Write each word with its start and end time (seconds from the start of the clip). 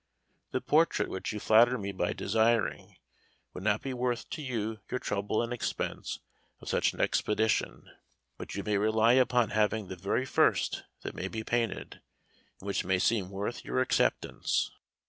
The 0.49 0.61
portrait 0.61 1.09
which 1.09 1.31
you 1.31 1.39
flatter 1.39 1.77
me 1.77 1.91
by 1.91 2.13
desiring, 2.13 2.95
would 3.53 3.63
not 3.63 3.83
be 3.83 3.93
worth 3.93 4.27
to 4.31 4.41
you 4.41 4.79
your 4.89 4.99
trouble 4.99 5.43
and 5.43 5.53
expense 5.53 6.17
of 6.59 6.67
such 6.69 6.93
an 6.93 6.99
expedition, 6.99 7.87
but 8.35 8.55
you 8.55 8.63
may 8.63 8.79
rely 8.79 9.13
upon 9.13 9.49
having 9.51 9.89
the 9.89 9.95
very 9.95 10.25
first 10.25 10.85
that 11.01 11.13
may 11.13 11.27
be 11.27 11.43
painted, 11.43 12.01
and 12.59 12.65
which 12.65 12.83
may 12.83 12.97
seem 12.97 13.29
worth 13.29 13.63
your 13.63 13.79
acceptance. 13.79 14.71